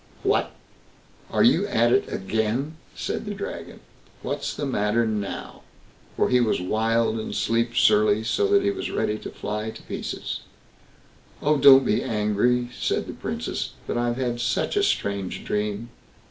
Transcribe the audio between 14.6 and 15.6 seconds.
a strange